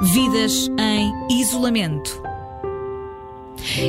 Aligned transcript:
Vidas 0.00 0.70
em 0.78 1.40
isolamento. 1.40 2.22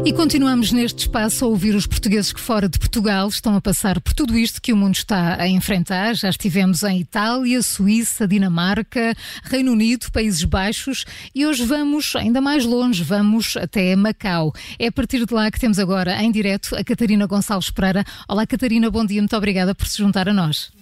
E 0.04 0.12
continuamos 0.12 0.72
neste 0.72 1.02
espaço 1.02 1.46
a 1.46 1.48
ouvir 1.48 1.76
os 1.76 1.86
portugueses 1.86 2.34
que 2.34 2.40
fora 2.40 2.68
de 2.68 2.80
Portugal 2.80 3.28
estão 3.28 3.56
a 3.56 3.62
passar 3.62 4.02
por 4.02 4.16
tudo 4.16 4.36
isto 4.36 4.60
que 4.60 4.74
o 4.74 4.76
mundo 4.76 4.96
está 4.96 5.40
a 5.40 5.48
enfrentar. 5.48 6.16
Já 6.16 6.32
estivemos 6.32 6.82
em 6.82 7.00
Itália, 7.00 7.62
Suíça, 7.62 8.28
Dinamarca, 8.28 9.14
Reino 9.44 9.72
Unido, 9.72 10.12
Países 10.12 10.44
Baixos 10.44 11.06
e 11.36 11.46
hoje 11.46 11.64
vamos 11.64 12.16
ainda 12.16 12.42
mais 12.42 12.66
longe, 12.66 13.04
vamos 13.04 13.56
até 13.56 13.96
Macau. 13.96 14.52
É 14.80 14.88
a 14.88 14.92
partir 14.92 15.28
de 15.28 15.34
lá 15.34 15.52
que 15.52 15.60
temos 15.60 15.78
agora 15.78 16.20
em 16.24 16.32
direto 16.32 16.76
a 16.76 16.84
Catarina 16.84 17.28
Gonçalves 17.28 17.70
Pereira. 17.70 18.04
Olá 18.28 18.48
Catarina, 18.48 18.90
bom 18.90 19.06
dia, 19.06 19.22
muito 19.22 19.38
obrigada 19.38 19.76
por 19.76 19.86
se 19.86 20.00
juntar 20.00 20.28
a 20.28 20.34
nós. 20.34 20.79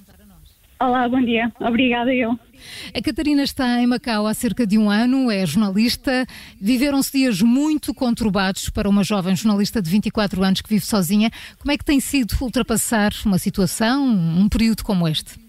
Olá, 0.80 1.10
bom 1.10 1.20
dia. 1.20 1.52
Obrigada 1.60 2.14
eu. 2.14 2.38
A 2.96 3.02
Catarina 3.02 3.42
está 3.42 3.82
em 3.82 3.88
Macau 3.88 4.28
há 4.28 4.34
cerca 4.34 4.66
de 4.66 4.78
um 4.78 4.92
ano, 4.92 5.32
é 5.32 5.44
jornalista. 5.44 6.26
Viveram-se 6.62 7.18
dias 7.18 7.42
muito 7.42 7.96
conturbados 7.96 8.70
para 8.70 8.88
uma 8.88 9.04
jovem 9.04 9.36
jornalista 9.36 9.82
de 9.82 9.90
24 9.90 10.44
anos 10.44 10.62
que 10.62 10.70
vive 10.70 10.86
sozinha. 10.86 11.32
Como 11.60 11.72
é 11.72 11.78
que 11.78 11.84
tem 11.84 12.00
sido 12.00 12.36
ultrapassar 12.40 13.12
uma 13.26 13.40
situação, 13.40 14.06
um 14.06 14.48
período 14.48 14.84
como 14.84 15.08
este? 15.08 15.40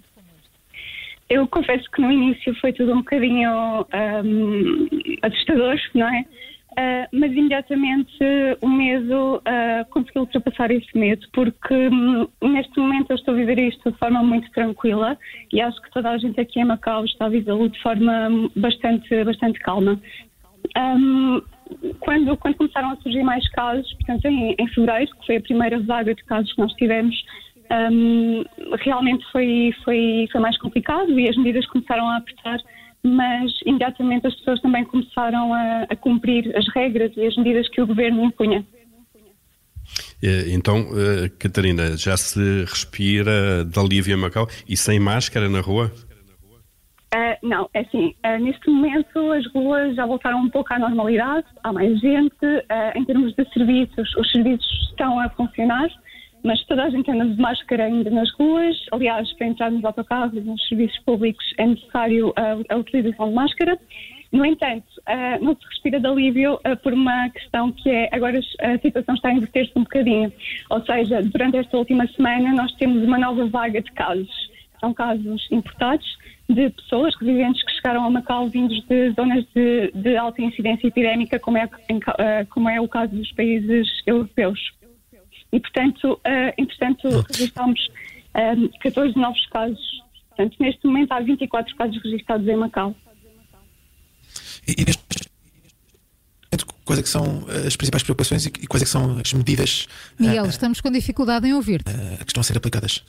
Eu 1.29 1.47
confesso 1.47 1.85
que 1.91 2.01
no 2.01 2.11
início 2.11 2.55
foi 2.59 2.73
tudo 2.73 2.93
um 2.93 2.99
bocadinho 2.99 3.51
um, 3.83 4.89
assustador, 5.21 5.77
não 5.95 6.09
é? 6.09 6.25
Uh, 6.79 7.09
mas 7.11 7.33
imediatamente 7.33 8.25
o 8.61 8.69
medo 8.69 9.39
uh, 9.39 9.91
conseguiu 9.91 10.23
ultrapassar 10.23 10.71
esse 10.71 10.97
medo, 10.97 11.27
porque 11.33 11.75
um, 11.75 12.29
neste 12.41 12.79
momento 12.79 13.11
eu 13.11 13.17
estou 13.17 13.35
a 13.35 13.37
viver 13.37 13.59
isto 13.59 13.91
de 13.91 13.99
forma 13.99 14.23
muito 14.23 14.49
tranquila 14.53 15.19
e 15.53 15.61
acho 15.61 15.83
que 15.83 15.91
toda 15.91 16.11
a 16.11 16.19
gente 16.19 16.41
aqui 16.41 16.61
em 16.61 16.65
Macau 16.65 17.05
está 17.05 17.27
a 17.27 17.31
vivê-lo 17.31 17.69
de 17.69 17.83
forma 17.83 18.31
bastante, 18.55 19.25
bastante 19.25 19.59
calma. 19.59 20.01
Um, 20.77 21.43
quando, 21.99 22.37
quando, 22.37 22.55
começaram 22.55 22.91
a 22.91 22.97
surgir 22.99 23.25
mais 23.25 23.49
casos, 23.51 23.93
portanto 23.95 24.27
em, 24.27 24.55
em 24.57 24.69
fevereiro, 24.69 25.11
que 25.19 25.27
foi 25.27 25.37
a 25.39 25.41
primeira 25.41 25.81
vaga 25.81 26.15
de 26.15 26.23
casos 26.27 26.53
que 26.53 26.61
nós 26.61 26.73
tivemos, 26.75 27.17
um, 27.91 28.45
realmente 28.85 29.25
foi, 29.33 29.75
foi, 29.85 30.29
foi 30.31 30.41
mais 30.41 30.57
complicado 30.59 31.19
e 31.19 31.29
as 31.29 31.37
medidas 31.37 31.67
começaram 31.67 32.09
a 32.09 32.19
apertar 32.19 32.61
mas 33.03 33.53
imediatamente 33.65 34.27
as 34.27 34.35
pessoas 34.35 34.61
também 34.61 34.85
começaram 34.85 35.55
a, 35.55 35.83
a 35.89 35.97
cumprir 35.97 36.57
as 36.57 36.67
regras 36.75 37.13
e 37.17 37.27
as 37.27 37.37
medidas 37.37 37.69
que 37.69 37.81
o 37.81 37.87
governo 37.87 38.25
impunha. 38.25 38.65
Eh, 40.23 40.53
então, 40.53 40.79
eh, 40.79 41.29
Catarina, 41.39 41.97
já 41.97 42.17
se 42.17 42.65
respira 42.65 43.65
de 43.65 43.79
alívio 43.79 44.15
em 44.15 44.21
Macau 44.21 44.49
e 44.69 44.77
sem 44.77 44.99
máscara 44.99 45.49
na 45.49 45.61
rua? 45.61 45.93
Uh, 47.15 47.39
não, 47.43 47.71
é 47.73 47.81
assim, 47.81 48.15
uh, 48.27 48.39
neste 48.39 48.69
momento 48.69 49.33
as 49.33 49.47
ruas 49.53 49.97
já 49.97 50.05
voltaram 50.05 50.43
um 50.43 50.51
pouco 50.51 50.75
à 50.75 50.79
normalidade, 50.79 51.47
há 51.65 51.73
mais 51.73 51.99
gente, 52.01 52.45
uh, 52.45 52.99
em 52.99 53.03
termos 53.07 53.35
de 53.35 53.51
serviços, 53.55 54.15
os 54.15 54.31
serviços 54.31 54.91
estão 54.91 55.19
a 55.19 55.31
funcionar, 55.31 55.89
mas 56.49 56.65
toda 56.65 56.85
a 56.85 56.89
gente 56.89 57.11
anda 57.11 57.27
de 57.27 57.39
máscara 57.39 57.85
ainda 57.85 58.09
nas 58.09 58.33
ruas. 58.33 58.75
Aliás, 58.91 59.31
para 59.35 59.49
entrar 59.49 59.71
nos 59.71 59.85
autocarros 59.85 60.33
e 60.35 60.41
nos 60.41 60.67
serviços 60.67 60.99
públicos 61.01 61.45
é 61.59 61.67
necessário 61.67 62.33
a, 62.37 62.75
a 62.75 62.79
utilização 62.79 63.29
de 63.29 63.35
máscara. 63.35 63.79
No 64.33 64.47
entanto, 64.47 64.87
uh, 65.01 65.45
não 65.45 65.55
se 65.55 65.67
respira 65.69 66.01
de 66.01 66.07
alívio 66.07 66.55
uh, 66.55 66.75
por 66.83 66.95
uma 66.95 67.29
questão 67.29 67.71
que 67.71 67.91
é 67.91 68.09
agora 68.13 68.41
a 68.61 68.79
situação 68.79 69.15
está 69.15 69.29
a 69.29 69.35
inverter-se 69.35 69.73
um 69.77 69.83
bocadinho. 69.83 70.33
Ou 70.71 70.83
seja, 70.87 71.23
durante 71.23 71.59
esta 71.59 71.77
última 71.77 72.07
semana 72.09 72.51
nós 72.55 72.73
temos 72.77 73.03
uma 73.03 73.19
nova 73.19 73.45
vaga 73.47 73.83
de 73.83 73.93
casos. 73.93 74.51
São 74.81 74.95
casos 74.95 75.47
importados 75.51 76.07
de 76.49 76.71
pessoas 76.71 77.15
residentes 77.17 77.63
que 77.63 77.73
chegaram 77.73 78.05
a 78.05 78.11
Macau 78.11 78.49
vindos 78.49 78.83
de 78.87 79.11
zonas 79.11 79.45
de, 79.55 79.93
de 79.95 80.17
alta 80.17 80.41
incidência 80.41 80.87
epidémica, 80.87 81.39
como 81.39 81.59
é, 81.59 81.69
em, 81.91 81.99
uh, 81.99 82.47
como 82.49 82.71
é 82.71 82.81
o 82.81 82.89
caso 82.89 83.15
dos 83.15 83.31
países 83.33 83.87
europeus 84.07 84.78
e, 85.53 85.61
portanto, 85.61 86.13
uh, 86.15 86.53
entretanto, 86.59 87.09
registramos 87.31 87.81
um, 88.35 88.65
eh, 88.67 88.79
14 88.81 89.17
novos 89.17 89.47
casos. 89.47 90.03
Portanto, 90.29 90.57
neste 90.61 90.87
momento 90.87 91.13
há 91.13 91.21
24 91.21 91.75
casos 91.77 92.03
registrados 92.03 92.47
em 92.47 92.57
Macau. 92.57 92.95
E, 94.67 94.83
e 94.83 94.85
neste 94.85 95.29
quais 96.85 97.01
é 97.01 97.03
que 97.03 97.09
são 97.09 97.45
as 97.67 97.77
principais 97.77 98.03
preocupações 98.03 98.47
e 98.47 98.67
quais 98.67 98.83
é 98.83 98.87
que 98.87 98.91
são 98.91 99.19
as 99.19 99.33
medidas 99.35 99.87
Miguel, 100.19 100.45
uh, 100.45 100.49
estamos 100.49 100.81
com 100.81 100.91
dificuldade 100.91 101.47
em 101.47 101.53
ouvir-te. 101.53 101.93
Uh, 101.93 102.19
que 102.19 102.31
estão 102.31 102.41
a 102.41 102.45
ser 102.45 102.57
aplicadas. 102.57 103.05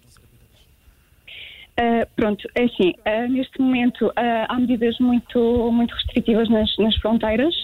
Uh, 1.79 2.05
pronto, 2.13 2.45
é 2.55 2.65
assim, 2.65 2.93
uh, 3.07 3.31
neste 3.31 3.61
momento 3.61 4.07
uh, 4.07 4.13
há 4.49 4.59
medidas 4.59 4.97
muito, 4.99 5.71
muito 5.71 5.95
restritivas 5.95 6.49
nas, 6.49 6.77
nas 6.77 6.93
fronteiras. 6.97 7.55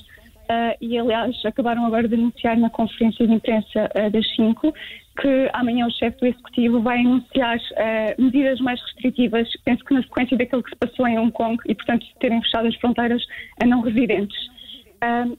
Uh, 0.46 0.78
e, 0.80 0.96
aliás, 0.98 1.36
acabaram 1.44 1.86
agora 1.88 2.08
de 2.08 2.14
anunciar 2.14 2.56
na 2.56 2.70
conferência 2.70 3.26
de 3.26 3.34
imprensa 3.34 3.90
uh, 3.96 4.12
das 4.12 4.28
5 4.36 4.72
que 5.20 5.50
amanhã 5.54 5.88
o 5.88 5.92
chefe 5.92 6.20
do 6.20 6.28
Executivo 6.28 6.82
vai 6.82 7.00
anunciar 7.00 7.58
uh, 7.58 8.22
medidas 8.22 8.60
mais 8.60 8.80
restritivas, 8.82 9.50
penso 9.64 9.84
que 9.84 9.94
na 9.94 10.04
sequência 10.04 10.38
daquilo 10.38 10.62
que 10.62 10.70
se 10.70 10.76
passou 10.76 11.08
em 11.08 11.18
Hong 11.18 11.32
Kong 11.32 11.58
e, 11.66 11.74
portanto, 11.74 12.06
terem 12.20 12.42
fechado 12.44 12.68
as 12.68 12.76
fronteiras 12.76 13.26
a 13.60 13.66
não 13.66 13.82
residentes. 13.82 14.38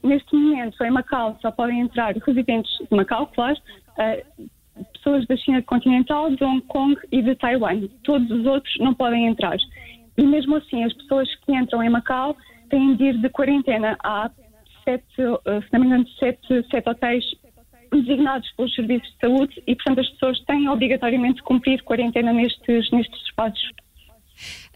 neste 0.03 0.35
momento, 0.35 0.83
em 0.83 0.91
Macau, 0.91 1.37
só 1.41 1.51
podem 1.51 1.81
entrar 1.81 2.13
residentes 2.15 2.71
de 2.89 2.97
Macau, 2.97 3.27
claro, 3.27 3.57
pessoas 4.93 5.25
da 5.27 5.37
China 5.37 5.61
continental, 5.61 6.31
de 6.31 6.43
Hong 6.43 6.61
Kong 6.63 6.99
e 7.11 7.21
de 7.21 7.35
Taiwan. 7.35 7.87
Todos 8.03 8.29
os 8.31 8.45
outros 8.45 8.77
não 8.79 8.93
podem 8.93 9.27
entrar. 9.27 9.57
E 10.17 10.23
mesmo 10.23 10.55
assim, 10.55 10.83
as 10.83 10.93
pessoas 10.93 11.33
que 11.45 11.53
entram 11.53 11.83
em 11.83 11.89
Macau 11.89 12.35
têm 12.69 12.95
de 12.95 13.03
ir 13.05 13.17
de 13.19 13.29
quarentena. 13.29 13.95
Há 14.03 14.29
sete, 14.87 15.21
eh, 15.21 15.61
se 15.61 15.67
não 15.73 15.81
me 15.81 15.87
engano, 15.87 16.05
sete, 16.17 16.65
sete 16.71 16.89
hotéis 16.89 17.25
designados 17.91 18.49
pelos 18.55 18.73
serviços 18.73 19.07
de 19.09 19.19
saúde 19.19 19.63
e, 19.67 19.75
portanto, 19.75 19.99
as 19.99 20.09
pessoas 20.11 20.39
têm 20.45 20.69
obrigatoriamente 20.69 21.35
de 21.35 21.43
cumprir 21.43 21.83
quarentena 21.83 22.31
nestes, 22.31 22.89
nestes 22.91 23.21
espaços. 23.25 23.71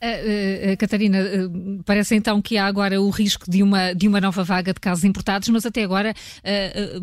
Uh, 0.01 0.73
uh, 0.73 0.77
Catarina, 0.77 1.19
uh, 1.19 1.83
parece 1.85 2.15
então 2.15 2.41
que 2.41 2.57
há 2.57 2.65
agora 2.65 2.99
o 2.99 3.09
risco 3.11 3.49
de 3.49 3.61
uma, 3.61 3.93
de 3.93 4.07
uma 4.07 4.19
nova 4.19 4.43
vaga 4.43 4.73
de 4.73 4.79
casos 4.79 5.03
importados, 5.03 5.47
mas 5.49 5.65
até 5.65 5.83
agora 5.83 6.13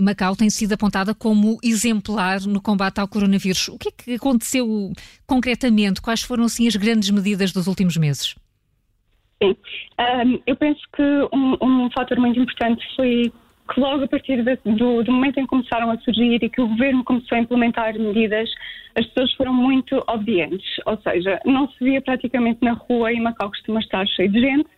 Macau 0.00 0.34
tem 0.34 0.50
sido 0.50 0.72
apontada 0.72 1.14
como 1.14 1.58
exemplar 1.62 2.40
no 2.40 2.60
combate 2.60 2.98
ao 2.98 3.06
coronavírus. 3.06 3.68
O 3.68 3.78
que 3.78 3.88
é 3.88 3.92
que 3.92 4.14
aconteceu 4.14 4.92
concretamente? 5.26 6.02
Quais 6.02 6.22
foram, 6.22 6.44
assim, 6.44 6.66
as 6.66 6.74
grandes 6.74 7.10
medidas 7.10 7.52
dos 7.52 7.68
últimos 7.68 7.96
meses? 7.96 8.34
Sim. 9.42 9.56
Um, 9.98 10.40
eu 10.46 10.56
penso 10.56 10.80
que 10.94 11.02
um, 11.32 11.56
um 11.60 11.90
fator 11.90 12.18
muito 12.18 12.40
importante 12.40 12.84
foi 12.96 13.32
que 13.72 13.80
logo 13.80 14.04
a 14.04 14.08
partir 14.08 14.42
de, 14.42 14.56
do, 14.64 15.02
do, 15.02 15.12
momento 15.12 15.38
em 15.38 15.42
que 15.42 15.48
começaram 15.48 15.90
a 15.90 15.98
surgir 15.98 16.42
e 16.42 16.48
que 16.48 16.60
o 16.60 16.68
governo 16.68 17.04
começou 17.04 17.36
a 17.36 17.40
implementar 17.40 17.98
medidas, 17.98 18.50
as 18.94 19.06
pessoas 19.06 19.32
foram 19.34 19.52
muito 19.52 20.02
obedientes. 20.08 20.66
Ou 20.86 20.98
seja, 21.02 21.38
não 21.44 21.68
se 21.70 21.84
via 21.84 22.00
praticamente 22.00 22.58
na 22.62 22.72
rua 22.72 23.12
e 23.12 23.20
Macau 23.20 23.50
costuma 23.50 23.80
estar 23.80 24.06
cheio 24.08 24.30
de 24.30 24.40
gente, 24.40 24.68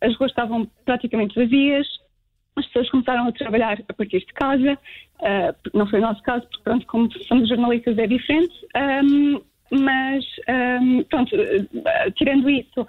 as 0.00 0.16
ruas 0.16 0.32
estavam 0.32 0.68
praticamente 0.84 1.36
vazias, 1.36 1.86
as 2.56 2.66
pessoas 2.66 2.90
começaram 2.90 3.28
a 3.28 3.32
trabalhar 3.32 3.78
a 3.88 3.92
partir 3.92 4.20
de 4.20 4.32
casa, 4.32 4.78
uh, 5.20 5.78
não 5.78 5.86
foi 5.86 5.98
o 5.98 6.02
nosso 6.02 6.22
caso, 6.22 6.46
porque 6.48 6.64
pronto, 6.64 6.86
como 6.86 7.12
somos 7.24 7.48
jornalistas 7.48 7.98
é 7.98 8.06
diferente. 8.06 8.54
Um, 9.04 9.40
mas, 9.70 10.24
um, 10.80 11.02
pronto, 11.04 11.34
uh, 11.34 12.10
tirando 12.14 12.48
isso, 12.48 12.82
uh, 12.82 12.86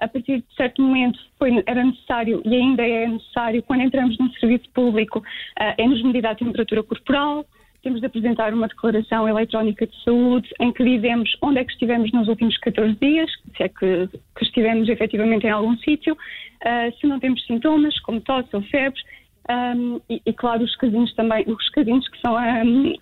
a 0.00 0.08
partir 0.08 0.38
de 0.38 0.54
certo 0.56 0.80
momento 0.82 1.18
foi, 1.38 1.62
era 1.66 1.84
necessário 1.84 2.42
e 2.44 2.54
ainda 2.54 2.86
é 2.86 3.06
necessário, 3.06 3.62
quando 3.62 3.82
entramos 3.82 4.18
num 4.18 4.32
serviço 4.34 4.68
público, 4.70 5.18
uh, 5.18 5.74
é-nos 5.76 6.02
medida 6.02 6.30
a 6.30 6.34
temperatura 6.34 6.82
corporal, 6.82 7.44
temos 7.82 8.00
de 8.00 8.06
apresentar 8.06 8.52
uma 8.52 8.66
declaração 8.66 9.28
eletrónica 9.28 9.86
de 9.86 10.02
saúde 10.02 10.48
em 10.60 10.72
que 10.72 10.82
dizemos 10.82 11.30
onde 11.40 11.60
é 11.60 11.64
que 11.64 11.72
estivemos 11.72 12.10
nos 12.12 12.28
últimos 12.28 12.56
14 12.58 12.94
dias, 13.00 13.30
se 13.56 13.62
é 13.62 13.68
que, 13.68 14.08
que 14.08 14.44
estivemos 14.44 14.88
efetivamente 14.88 15.46
em 15.46 15.50
algum 15.50 15.76
sítio, 15.78 16.14
uh, 16.14 16.98
se 16.98 17.06
não 17.06 17.20
temos 17.20 17.44
sintomas, 17.46 17.98
como 18.00 18.20
tosse 18.20 18.54
ou 18.54 18.62
febre, 18.62 19.00
um, 19.50 19.98
e, 20.10 20.20
e, 20.26 20.32
claro, 20.34 20.62
os 20.62 20.76
casinos 20.76 21.14
também, 21.14 21.42
os 21.46 21.68
casinos 21.70 22.06
que 22.08 22.20
são 22.20 22.36
a, 22.36 22.60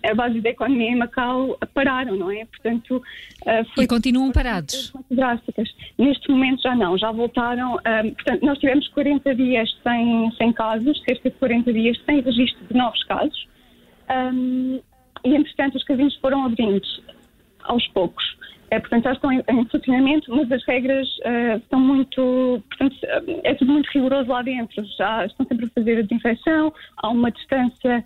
a, 0.09 0.15
base 0.15 0.39
da 0.39 0.49
economia 0.49 0.91
em 0.91 0.95
Macau 0.95 1.57
pararam, 1.73 2.15
não 2.15 2.31
é? 2.31 2.45
Portanto, 2.45 3.03
uh, 3.41 3.65
foi 3.75 3.83
e 3.83 3.87
continuam 3.87 4.31
parados? 4.31 4.93
Drásticas. 5.11 5.69
Neste 5.97 6.31
momento 6.31 6.61
já 6.61 6.73
não, 6.73 6.97
já 6.97 7.11
voltaram. 7.11 7.73
Um, 7.75 8.11
portanto, 8.11 8.45
nós 8.45 8.57
tivemos 8.59 8.87
40 8.87 9.35
dias 9.35 9.69
sem, 9.83 10.31
sem 10.37 10.53
casos, 10.53 11.01
cerca 11.03 11.29
de 11.29 11.35
40 11.35 11.73
dias 11.73 11.99
sem 12.05 12.21
registro 12.21 12.65
de 12.65 12.73
novos 12.73 13.03
casos. 13.03 13.47
Um, 14.09 14.79
e, 15.25 15.35
entretanto, 15.35 15.75
os 15.75 15.83
casinos 15.83 16.15
foram 16.17 16.45
abrindo 16.45 16.81
aos 17.63 17.85
poucos. 17.89 18.23
É, 18.69 18.79
portanto, 18.79 19.05
já 19.05 19.13
estão 19.13 19.31
em, 19.31 19.41
em, 19.47 19.65
funcionamento, 19.65 20.35
mas 20.35 20.51
as 20.51 20.63
regras 20.65 21.07
uh, 21.19 21.57
estão 21.57 21.79
muito. 21.79 22.61
Portanto, 22.69 22.95
é 23.43 23.53
tudo 23.55 23.71
muito 23.71 23.89
rigoroso 23.93 24.29
lá 24.29 24.41
dentro. 24.41 24.83
Já 24.97 25.25
estão 25.25 25.45
sempre 25.45 25.65
a 25.65 25.69
fazer 25.69 25.99
a 25.99 26.01
desinfecção, 26.01 26.73
há 26.97 27.09
uma 27.09 27.31
distância 27.31 28.03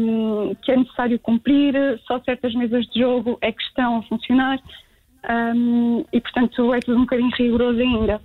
um, 0.00 0.54
que 0.62 0.72
é 0.72 0.76
necessário 0.76 1.18
cumprir, 1.18 1.74
só 2.06 2.20
certas 2.20 2.54
mesas 2.54 2.86
de 2.86 3.00
jogo 3.00 3.38
é 3.40 3.52
que 3.52 3.62
estão 3.62 3.98
a 3.98 4.02
funcionar 4.04 4.58
um, 5.54 6.04
e, 6.12 6.20
portanto, 6.20 6.74
é 6.74 6.80
tudo 6.80 6.98
um 6.98 7.02
bocadinho 7.02 7.30
rigoroso 7.36 7.80
ainda. 7.80 8.20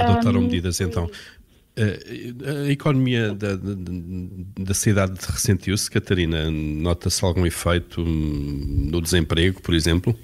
Adotaram 0.00 0.40
um, 0.40 0.42
medidas 0.42 0.80
então. 0.80 1.10
A 1.76 2.70
economia 2.70 3.32
da, 3.32 3.56
da, 3.56 3.74
da 4.58 4.74
cidade 4.74 5.12
ressentiu-se, 5.26 5.90
Catarina? 5.90 6.50
Nota-se 6.50 7.24
algum 7.24 7.46
efeito 7.46 8.02
no 8.02 9.00
desemprego, 9.00 9.62
por 9.62 9.74
exemplo? 9.74 10.14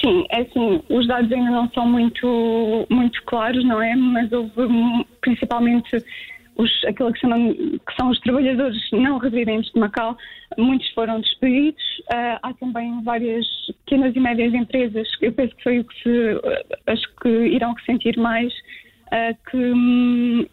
Sim, 0.00 0.24
é 0.30 0.42
assim, 0.42 0.80
os 0.88 1.06
dados 1.08 1.30
ainda 1.32 1.50
não 1.50 1.68
são 1.70 1.86
muito, 1.86 2.86
muito 2.88 3.20
claros, 3.24 3.64
não 3.64 3.82
é? 3.82 3.96
Mas 3.96 4.30
houve 4.30 4.52
principalmente 5.20 6.04
os, 6.56 6.84
aquilo 6.84 7.12
que, 7.12 7.20
chamam, 7.20 7.52
que 7.52 7.96
são 7.96 8.10
os 8.10 8.20
trabalhadores 8.20 8.78
não 8.92 9.18
residentes 9.18 9.72
de 9.72 9.80
Macau, 9.80 10.16
muitos 10.56 10.88
foram 10.90 11.20
despedidos. 11.20 11.82
Uh, 12.12 12.38
há 12.42 12.52
também 12.60 13.02
várias 13.02 13.46
pequenas 13.84 14.14
e 14.14 14.20
médias 14.20 14.54
empresas, 14.54 15.08
eu 15.20 15.32
penso 15.32 15.54
que 15.56 15.62
foi 15.62 15.78
o 15.80 15.84
que 15.84 16.02
se, 16.02 16.40
as 16.86 17.06
que 17.20 17.28
irão 17.28 17.74
ressentir 17.74 18.18
mais, 18.18 18.52
uh, 19.12 19.50
que 19.50 19.56
hum, 19.56 20.46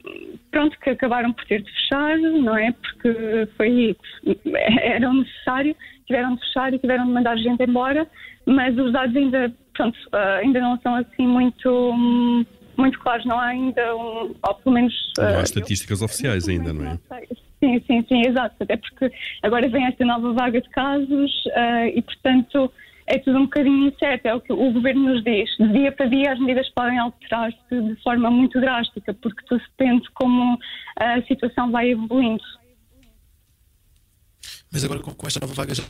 pronto, 0.52 0.78
que 0.80 0.90
acabaram 0.90 1.32
por 1.34 1.46
ter 1.46 1.62
de 1.62 1.72
fechar, 1.72 2.18
não 2.18 2.58
é? 2.58 2.72
Porque 2.72 3.48
foi, 3.58 3.96
era 4.82 5.12
necessário, 5.14 5.76
tiveram 6.06 6.36
de 6.36 6.42
fechar 6.42 6.74
e 6.74 6.80
tiveram 6.80 7.06
de 7.06 7.12
mandar 7.12 7.38
gente 7.38 7.64
embora 7.64 8.08
mas 8.46 8.78
os 8.78 8.92
dados 8.94 9.16
ainda, 9.16 9.52
pronto, 9.74 9.98
uh, 10.14 10.40
ainda 10.42 10.60
não 10.60 10.80
são 10.82 10.96
assim 10.96 11.28
muito, 11.28 11.94
muito 12.78 13.00
claros, 13.00 13.26
não 13.26 13.40
há 13.40 13.48
ainda 13.48 13.96
um, 13.96 14.36
ou 14.42 14.56
pelo 14.56 14.76
menos... 14.76 14.94
Não 15.18 15.40
há 15.40 15.42
estatísticas 15.42 16.02
eu, 16.02 16.06
oficiais 16.06 16.48
ainda, 16.48 16.72
não 16.72 16.86
é? 16.86 17.00
Sim, 17.60 17.82
sim, 17.88 18.06
sim, 18.08 18.28
exato, 18.28 18.56
até 18.60 18.78
porque 18.78 19.12
agora 19.42 19.68
vem 19.68 19.86
esta 19.86 20.06
nova 20.06 20.34
vaga 20.34 20.62
de 20.62 20.70
casos 20.70 21.32
uh, 21.48 21.88
e, 21.94 22.02
portanto, 22.02 22.72
é 23.08 23.20
tudo 23.20 23.38
um 23.38 23.44
bocadinho 23.44 23.88
incerto, 23.88 24.26
é 24.26 24.34
o 24.34 24.42
que 24.42 24.52
o 24.52 24.72
governo 24.72 25.14
nos 25.14 25.24
diz. 25.24 25.50
De 25.58 25.68
dia 25.72 25.92
para 25.92 26.08
dia 26.08 26.34
as 26.34 26.40
medidas 26.40 26.70
podem 26.70 26.98
alterar-se 26.98 27.58
de 27.70 27.96
forma 28.02 28.32
muito 28.32 28.60
drástica, 28.60 29.14
porque 29.14 29.46
tudo 29.46 29.62
depende 29.78 30.10
como 30.14 30.58
a 30.98 31.22
situação 31.24 31.72
vai 31.72 31.92
evoluindo. 31.92 32.44
Mas 34.72 34.84
agora 34.84 35.00
com, 35.00 35.28
esta 35.28 35.40
nova 35.40 35.54
vaga 35.54 35.74
já, 35.74 35.84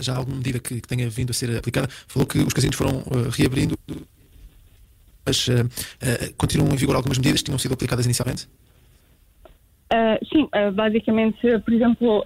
já 0.00 0.14
há 0.14 0.16
alguma 0.16 0.38
medida 0.38 0.58
que, 0.58 0.80
que, 0.80 0.88
tenha 0.88 1.08
vindo 1.10 1.30
a 1.30 1.34
ser 1.34 1.56
aplicada? 1.56 1.88
Falou 2.08 2.26
que 2.26 2.38
os 2.38 2.52
casinos 2.52 2.76
foram 2.76 2.98
uh, 3.00 3.28
reabrindo, 3.30 3.78
mas 5.26 5.46
uh, 5.48 5.64
uh, 5.64 6.34
continuam 6.36 6.72
em 6.72 6.76
vigor 6.76 6.96
algumas 6.96 7.18
medidas 7.18 7.40
que 7.40 7.46
tinham 7.46 7.58
sido 7.58 7.74
aplicadas 7.74 8.06
inicialmente? 8.06 8.48
sim, 10.32 10.48
basicamente, 10.74 11.40
por 11.64 11.74
exemplo, 11.74 12.22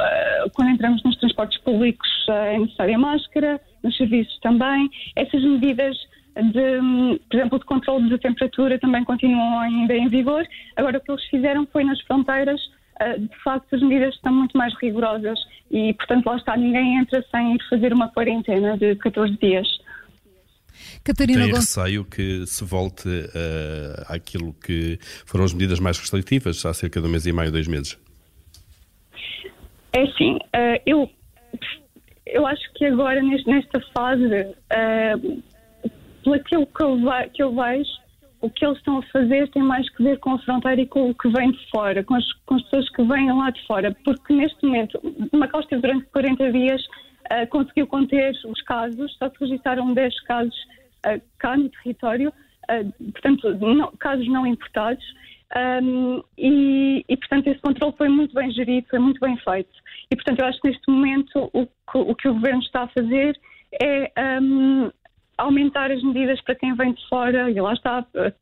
quando 0.52 0.70
entramos 0.70 1.02
nos 1.02 1.17
transportes 1.17 1.58
públicos 1.61 2.08
é 2.29 2.58
necessária 2.58 2.99
máscara, 2.99 3.61
nos 3.82 3.96
serviços 3.96 4.38
também. 4.41 4.91
Essas 5.17 5.43
medidas 5.43 5.96
de, 6.37 6.81
hum, 6.81 7.19
por 7.31 7.37
exemplo, 7.37 7.58
de 7.58 7.64
controle 7.64 8.11
da 8.11 8.19
temperatura 8.19 8.79
também 8.79 9.05
continuam 9.05 9.61
ainda 9.61 9.94
em 9.94 10.08
vigor. 10.08 10.46
Agora, 10.76 10.99
o 10.99 11.00
que 11.00 11.11
eles 11.11 11.25
fizeram 11.26 11.67
foi 11.73 11.85
nas 11.85 12.00
fronteiras 12.02 12.61
ah, 13.00 13.17
de 13.17 13.43
facto 13.43 13.75
as 13.75 13.82
medidas 13.82 14.14
estão 14.14 14.32
muito 14.32 14.56
mais 14.56 14.73
rigorosas 14.81 15.38
e, 15.70 15.93
portanto, 15.94 16.26
lá 16.26 16.37
está, 16.37 16.56
ninguém 16.56 16.99
entra 16.99 17.25
sem 17.31 17.55
ir 17.55 17.69
fazer 17.69 17.93
uma 17.93 18.08
quarentena 18.08 18.79
de 18.79 18.94
14 18.96 19.37
dias. 19.38 19.67
Catarina 21.02 21.44
Tem 21.44 21.52
receio 21.52 22.05
que 22.05 22.46
se 22.46 22.64
volte 22.64 23.08
uh, 23.08 24.05
àquilo 24.08 24.55
que 24.55 24.99
foram 25.25 25.44
as 25.44 25.52
medidas 25.52 25.79
mais 25.79 25.99
restritivas 25.99 26.64
há 26.64 26.75
cerca 26.75 27.00
de 27.00 27.06
um 27.06 27.11
mês 27.11 27.26
e 27.26 27.32
meio, 27.32 27.50
dois 27.50 27.67
meses? 27.67 27.99
É 29.96 30.02
assim, 30.02 30.35
uh, 30.37 30.82
eu, 30.85 31.08
eu 32.26 32.46
acho 32.46 32.73
que 32.75 32.85
agora, 32.85 33.23
nesta 33.23 33.81
fase, 33.96 34.26
uh, 34.26 35.43
pelo 36.25 36.43
que 36.43 36.56
eu, 36.56 36.69
que 37.32 37.43
eu 37.43 37.55
vejo, 37.55 37.91
o 38.41 38.50
que 38.50 38.67
eles 38.67 38.76
estão 38.76 38.99
a 38.99 39.02
fazer 39.05 39.49
tem 39.50 39.62
mais 39.62 39.88
que 39.91 40.02
ver 40.02 40.19
com 40.19 40.32
a 40.32 40.38
fronteira 40.41 40.82
e 40.82 40.87
com 40.87 41.08
o 41.08 41.14
que 41.14 41.29
vem 41.29 41.50
de 41.52 41.70
fora, 41.70 42.02
com 42.05 42.14
as, 42.14 42.32
com 42.44 42.56
as 42.56 42.62
pessoas 42.64 42.91
que 42.91 43.02
vêm 43.05 43.32
lá 43.32 43.50
de 43.50 43.67
fora, 43.67 43.96
porque 44.05 44.35
neste 44.35 44.67
momento, 44.67 45.00
Macau 45.32 45.61
esteve 45.61 45.81
durante 45.81 46.05
40 46.06 46.52
dias, 46.52 46.82
uh, 46.85 47.46
conseguiu 47.49 47.87
conter 47.87 48.32
os 48.46 48.61
casos, 48.62 49.17
só 49.17 49.31
se 49.31 49.37
registraram 49.41 49.94
10 49.94 50.20
casos 50.25 50.56
uh, 51.06 51.23
cá 51.38 51.56
no 51.56 51.70
território, 51.70 52.31
uh, 52.31 53.12
portanto, 53.12 53.55
não, 53.61 53.93
casos 53.93 54.29
não 54.29 54.46
importados, 54.46 55.05
um, 55.56 56.22
e, 56.36 57.04
e, 57.08 57.16
portanto, 57.16 57.46
esse 57.46 57.60
controle 57.60 57.94
foi 57.96 58.08
muito 58.08 58.34
bem 58.34 58.50
gerido, 58.50 58.88
foi 58.88 58.98
muito 58.98 59.20
bem 59.20 59.36
feito. 59.36 59.70
E, 60.10 60.16
portanto, 60.16 60.40
eu 60.40 60.46
acho 60.46 60.60
que 60.60 60.68
neste 60.68 60.90
momento 60.90 61.50
o 61.52 61.66
que 61.66 61.98
o, 61.98 62.14
que 62.14 62.28
o 62.28 62.34
governo 62.34 62.60
está 62.60 62.82
a 62.82 62.88
fazer 62.88 63.38
é 63.80 64.12
um, 64.42 64.90
aumentar 65.38 65.90
as 65.90 66.02
medidas 66.02 66.40
para 66.42 66.54
quem 66.54 66.74
vem 66.74 66.92
de 66.92 67.08
fora, 67.08 67.50
e 67.50 67.60
lá 67.60 67.72
está, 67.72 68.04
eh, 68.14 68.32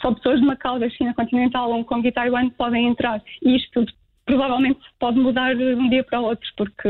só 0.00 0.12
pessoas 0.12 0.40
de 0.40 0.46
Macau, 0.46 0.78
da 0.78 0.88
China 0.90 1.14
continental, 1.14 1.70
Hong 1.70 1.84
Kong 1.84 2.06
e 2.06 2.12
Taiwan 2.12 2.50
podem 2.50 2.88
entrar. 2.88 3.22
E 3.42 3.56
isto 3.56 3.84
provavelmente 4.26 4.80
pode 4.98 5.18
mudar 5.18 5.54
de 5.54 5.74
um 5.74 5.88
dia 5.88 6.04
para 6.04 6.20
o 6.20 6.24
outro, 6.24 6.48
porque 6.56 6.88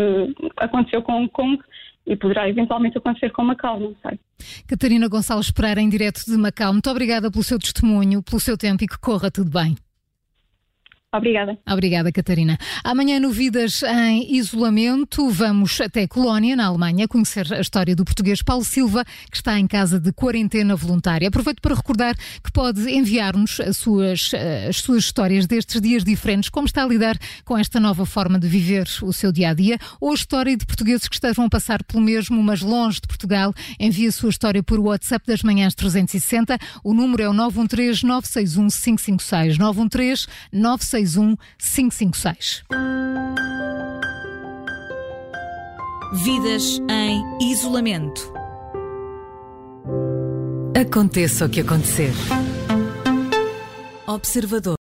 aconteceu 0.57 1.03
com 1.03 1.13
Hong 1.13 1.29
Kong 1.29 1.63
e 2.07 2.17
poderá 2.17 2.49
eventualmente 2.49 2.99
acontecer 2.99 3.31
com 3.31 3.43
Macau, 3.43 3.81
não 3.81 3.95
sei. 4.03 4.19
Catarina 4.67 5.09
Gonçalves 5.09 5.51
Pereira, 5.51 5.81
em 5.81 5.89
direto 5.89 6.25
de 6.25 6.37
Macau, 6.37 6.73
muito 6.73 6.91
obrigada 6.91 7.31
pelo 7.31 7.43
seu 7.43 7.59
testemunho, 7.59 8.23
pelo 8.23 8.41
seu 8.41 8.57
tempo 8.57 8.85
e 8.85 8.87
que 8.87 8.99
corra 8.99 9.31
tudo 9.31 9.51
bem. 9.51 9.77
Obrigada. 11.15 11.57
Obrigada, 11.71 12.11
Catarina. 12.11 12.59
Amanhã, 12.83 13.21
no 13.21 13.31
Vidas 13.31 13.85
em 13.85 14.35
Isolamento, 14.35 15.31
vamos 15.31 15.81
até 15.81 16.09
Colónia, 16.09 16.57
na 16.57 16.67
Alemanha, 16.67 17.07
conhecer 17.07 17.53
a 17.55 17.61
história 17.61 17.95
do 17.95 18.05
português 18.05 18.43
Paulo 18.43 18.65
Silva, 18.65 19.05
que 19.31 19.37
está 19.37 19.57
em 19.57 19.67
casa 19.69 20.01
de 20.01 20.13
quarentena 20.13 20.75
voluntária. 20.75 21.29
Aproveito 21.29 21.61
para 21.63 21.77
recordar 21.77 22.17
que 22.43 22.51
pode 22.51 22.91
enviar-nos 22.91 23.61
as 23.61 23.77
suas, 23.77 24.33
eh, 24.35 24.67
as 24.69 24.79
suas 24.79 25.05
histórias 25.05 25.47
destes 25.47 25.81
dias 25.81 26.03
diferentes, 26.03 26.51
como 26.51 26.67
está 26.67 26.83
a 26.83 26.89
lidar 26.89 27.17
com 27.45 27.57
esta 27.57 27.79
nova 27.79 28.05
forma 28.05 28.37
de 28.37 28.49
viver 28.49 28.89
o 29.03 29.13
seu 29.13 29.31
dia 29.31 29.51
a 29.51 29.55
dia, 29.55 29.79
ou 30.01 30.11
a 30.11 30.15
história 30.15 30.57
de 30.57 30.67
portugueses 30.67 31.07
que 31.07 31.15
estejam 31.15 31.45
a 31.45 31.49
passar 31.49 31.85
pelo 31.85 32.03
mesmo, 32.03 32.43
mas 32.43 32.61
longe 32.61 33.01
de 33.01 33.07
Portugal. 33.07 33.55
Envie 33.79 34.09
a 34.09 34.13
sua 34.13 34.31
história 34.31 34.65
por 34.65 34.81
WhatsApp 34.81 35.25
das 35.29 35.45
manhãs 35.45 35.77
360. 35.77 36.59
O 36.83 36.93
número 36.93 37.23
é 37.23 37.29
o 37.29 37.33
913 37.33 38.05
961 38.05 38.69
556. 38.69 39.59
913 39.59 40.27
961 40.53 41.04
661 41.05 41.37
556. 41.59 42.65
Vidas 46.25 46.81
em 46.89 47.53
isolamento. 47.53 48.33
Aconteça 50.75 51.47
o 51.47 51.49
que 51.49 51.61
acontecer. 51.61 52.13
Observador. 54.07 54.73